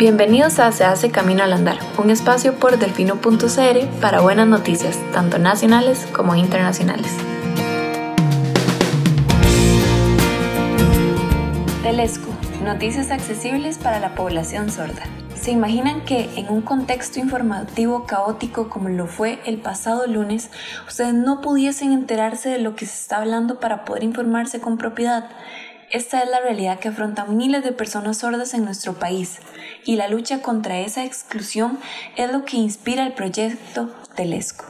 Bienvenidos 0.00 0.58
a 0.60 0.72
Se 0.72 0.82
hace 0.84 1.10
Camino 1.10 1.42
al 1.42 1.52
Andar, 1.52 1.78
un 1.98 2.08
espacio 2.08 2.54
por 2.54 2.78
delfino.cr 2.78 4.00
para 4.00 4.22
buenas 4.22 4.48
noticias, 4.48 4.98
tanto 5.12 5.38
nacionales 5.38 6.06
como 6.14 6.34
internacionales. 6.34 7.14
Telesco, 11.82 12.30
noticias 12.64 13.10
accesibles 13.10 13.76
para 13.76 14.00
la 14.00 14.14
población 14.14 14.70
sorda. 14.70 15.02
¿Se 15.34 15.50
imaginan 15.50 16.02
que 16.06 16.30
en 16.36 16.48
un 16.48 16.62
contexto 16.62 17.20
informativo 17.20 18.06
caótico 18.06 18.70
como 18.70 18.88
lo 18.88 19.06
fue 19.06 19.40
el 19.44 19.58
pasado 19.58 20.06
lunes, 20.06 20.50
ustedes 20.88 21.12
no 21.12 21.42
pudiesen 21.42 21.92
enterarse 21.92 22.48
de 22.48 22.58
lo 22.58 22.74
que 22.74 22.86
se 22.86 22.94
está 22.94 23.18
hablando 23.18 23.60
para 23.60 23.84
poder 23.84 24.04
informarse 24.04 24.60
con 24.60 24.78
propiedad? 24.78 25.28
Esta 25.90 26.22
es 26.22 26.30
la 26.30 26.38
realidad 26.38 26.78
que 26.78 26.86
afrontan 26.86 27.36
miles 27.36 27.64
de 27.64 27.72
personas 27.72 28.18
sordas 28.18 28.54
en 28.54 28.64
nuestro 28.64 28.94
país 28.94 29.40
y 29.84 29.96
la 29.96 30.06
lucha 30.06 30.40
contra 30.40 30.78
esa 30.78 31.04
exclusión 31.04 31.80
es 32.14 32.30
lo 32.30 32.44
que 32.44 32.58
inspira 32.58 33.04
el 33.04 33.12
proyecto 33.12 33.92
Telesco, 34.14 34.66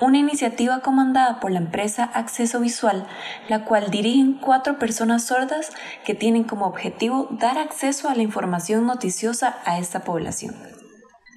una 0.00 0.18
iniciativa 0.18 0.80
comandada 0.80 1.38
por 1.38 1.52
la 1.52 1.60
empresa 1.60 2.02
Acceso 2.02 2.58
Visual, 2.58 3.06
la 3.48 3.64
cual 3.64 3.92
dirigen 3.92 4.40
cuatro 4.40 4.76
personas 4.76 5.24
sordas 5.24 5.70
que 6.04 6.14
tienen 6.14 6.42
como 6.42 6.66
objetivo 6.66 7.28
dar 7.30 7.58
acceso 7.58 8.08
a 8.08 8.16
la 8.16 8.22
información 8.22 8.86
noticiosa 8.86 9.58
a 9.64 9.78
esta 9.78 10.00
población. 10.00 10.56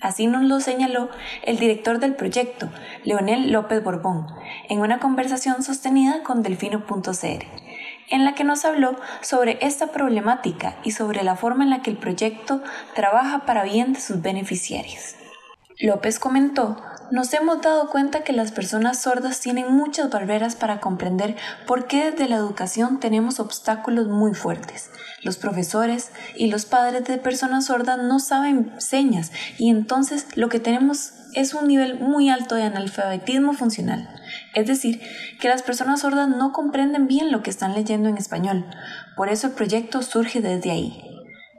Así 0.02 0.26
nos 0.26 0.42
lo 0.42 0.60
señaló 0.60 1.10
el 1.44 1.60
director 1.60 2.00
del 2.00 2.16
proyecto, 2.16 2.70
Leonel 3.04 3.52
López 3.52 3.84
Borbón, 3.84 4.26
en 4.70 4.80
una 4.80 4.98
conversación 4.98 5.62
sostenida 5.62 6.24
con 6.24 6.42
delfino.cr 6.42 7.69
en 8.10 8.26
la 8.26 8.36
que 8.36 8.44
nos 8.44 8.66
habló 8.66 8.96
sobre 9.22 9.58
esta 9.62 9.88
problemática 9.88 10.78
y 10.84 10.92
sobre 10.92 11.24
la 11.24 11.36
forma 11.36 11.64
en 11.64 11.70
la 11.70 11.82
que 11.82 11.92
el 11.92 11.98
proyecto 11.98 12.62
trabaja 12.96 13.46
para 13.46 13.64
bien 13.64 13.94
de 13.94 14.02
sus 14.02 14.22
beneficiarios. 14.22 15.16
López 15.82 16.20
comentó, 16.20 16.76
nos 17.12 17.34
hemos 17.34 17.62
dado 17.62 17.90
cuenta 17.90 18.24
que 18.24 18.34
las 18.34 18.52
personas 18.52 19.02
sordas 19.02 19.40
tienen 19.40 19.74
muchas 19.74 20.10
barreras 20.10 20.56
para 20.56 20.82
comprender 20.82 21.38
por 21.66 21.88
qué 21.88 22.12
desde 22.12 22.28
la 22.28 22.36
educación 22.36 23.00
tenemos 23.00 23.40
obstáculos 23.40 24.08
muy 24.08 24.34
fuertes. 24.34 24.92
Los 25.24 25.38
profesores 25.38 26.12
y 26.36 26.52
los 26.52 26.66
padres 26.66 27.06
de 27.06 27.18
personas 27.18 27.68
sordas 27.68 27.98
no 27.98 28.20
saben 28.20 28.74
señas 28.80 29.32
y 29.58 29.70
entonces 29.70 30.28
lo 30.36 30.50
que 30.50 30.60
tenemos 30.60 31.14
es 31.34 31.54
un 31.54 31.68
nivel 31.68 32.00
muy 32.00 32.30
alto 32.30 32.56
de 32.56 32.64
analfabetismo 32.64 33.54
funcional. 33.54 34.10
Es 34.54 34.68
decir, 34.68 35.02
que 35.40 35.48
las 35.48 35.64
personas 35.64 36.02
sordas 36.02 36.30
no 36.30 36.52
comprenden 36.52 37.08
bien 37.08 37.32
lo 37.32 37.44
que 37.44 37.50
están 37.50 37.74
leyendo 37.74 38.10
en 38.10 38.18
español. 38.18 38.66
Por 39.16 39.30
eso 39.30 39.48
el 39.48 39.54
proyecto 39.54 40.02
surge 40.02 40.42
desde 40.42 40.72
ahí. 40.72 41.09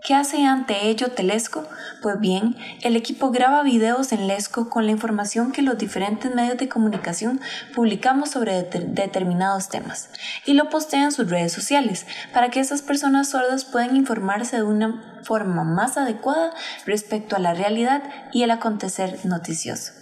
¿Qué 0.03 0.15
hace 0.15 0.45
ante 0.47 0.89
ello 0.89 1.11
Telesco? 1.11 1.69
Pues 2.01 2.19
bien, 2.19 2.57
el 2.83 2.97
equipo 2.97 3.31
graba 3.31 3.63
videos 3.63 4.13
en 4.13 4.29
Lesco 4.29 4.71
con 4.71 4.87
la 4.87 4.93
información 4.93 5.53
que 5.53 5.61
los 5.61 5.77
diferentes 5.77 6.35
medios 6.35 6.57
de 6.57 6.71
comunicación 6.71 7.39
publicamos 7.75 8.31
sobre 8.31 8.63
determinados 8.63 9.69
temas 9.69 10.09
y 10.47 10.55
lo 10.55 10.71
postea 10.71 11.05
en 11.05 11.13
sus 11.13 11.29
redes 11.29 11.53
sociales 11.53 12.07
para 12.33 12.49
que 12.49 12.61
esas 12.61 12.81
personas 12.81 13.29
sordas 13.29 13.67
puedan 13.67 13.95
informarse 13.95 14.57
de 14.57 14.63
una 14.63 15.21
forma 15.23 15.65
más 15.65 15.99
adecuada 15.99 16.53
respecto 16.87 17.37
a 17.37 17.41
la 17.41 17.53
realidad 17.53 18.03
y 18.33 18.43
el 18.43 18.53
acontecer 18.53 19.19
noticioso. 19.25 19.93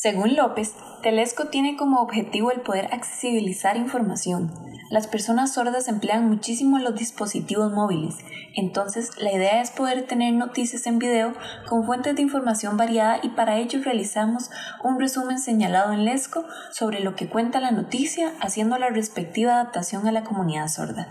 Según 0.00 0.36
López, 0.36 0.74
Telesco 1.02 1.48
tiene 1.48 1.76
como 1.76 2.00
objetivo 2.00 2.52
el 2.52 2.60
poder 2.60 2.84
accesibilizar 2.94 3.76
información. 3.76 4.54
Las 4.90 5.08
personas 5.08 5.52
sordas 5.52 5.88
emplean 5.88 6.28
muchísimo 6.28 6.78
los 6.78 6.94
dispositivos 6.94 7.72
móviles, 7.72 8.14
entonces 8.54 9.10
la 9.18 9.32
idea 9.32 9.60
es 9.60 9.72
poder 9.72 10.06
tener 10.06 10.34
noticias 10.34 10.86
en 10.86 11.00
video 11.00 11.32
con 11.68 11.84
fuentes 11.84 12.14
de 12.14 12.22
información 12.22 12.76
variada 12.76 13.18
y 13.24 13.30
para 13.30 13.56
ello 13.56 13.80
realizamos 13.82 14.52
un 14.84 15.00
resumen 15.00 15.40
señalado 15.40 15.92
en 15.92 16.04
Lesco 16.04 16.44
sobre 16.70 17.00
lo 17.00 17.16
que 17.16 17.28
cuenta 17.28 17.58
la 17.58 17.72
noticia 17.72 18.34
haciendo 18.40 18.78
la 18.78 18.90
respectiva 18.90 19.54
adaptación 19.54 20.06
a 20.06 20.12
la 20.12 20.22
comunidad 20.22 20.68
sorda. 20.68 21.08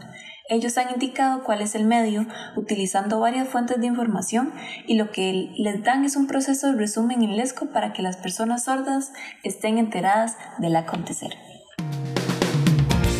Ellos 0.49 0.77
han 0.77 0.93
indicado 0.93 1.43
cuál 1.43 1.61
es 1.61 1.75
el 1.75 1.85
medio 1.85 2.25
utilizando 2.55 3.19
varias 3.19 3.49
fuentes 3.49 3.81
de 3.81 3.87
información 3.87 4.53
y 4.87 4.95
lo 4.95 5.11
que 5.11 5.51
les 5.57 5.83
dan 5.83 6.05
es 6.05 6.15
un 6.15 6.27
proceso 6.27 6.71
de 6.71 6.77
resumen 6.77 7.21
en 7.21 7.35
Lesco 7.35 7.65
para 7.67 7.91
que 7.91 8.01
las 8.01 8.15
personas 8.15 8.63
sordas 8.63 9.11
estén 9.43 9.77
enteradas 9.77 10.37
del 10.57 10.77
acontecer. 10.77 11.31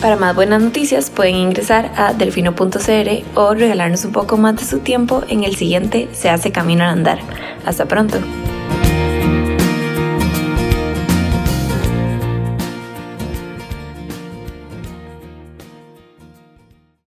Para 0.02 0.16
más 0.16 0.36
buenas 0.36 0.62
noticias 0.62 1.10
pueden 1.10 1.36
ingresar 1.36 1.92
a 1.98 2.14
delfino.cr 2.14 3.24
o 3.36 3.54
regalarnos 3.54 4.06
un 4.06 4.14
poco 4.14 4.38
más 4.38 4.56
de 4.56 4.64
su 4.64 4.80
tiempo 4.80 5.24
en 5.28 5.44
el 5.44 5.56
siguiente 5.56 6.08
Se 6.14 6.30
hace 6.30 6.54
camino 6.54 6.86
al 6.86 6.92
andar. 6.92 7.20
Hasta 7.66 7.86
pronto. 7.88 8.20